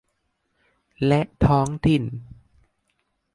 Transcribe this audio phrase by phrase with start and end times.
[1.05, 2.03] และท้องถิ่น